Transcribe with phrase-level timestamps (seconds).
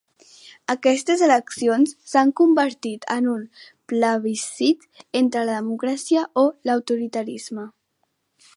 [0.73, 3.43] Aquestes eleccions s’han convertit en un
[3.93, 4.89] plebiscit
[5.23, 7.67] entre la democràcia o l’autoritarisme.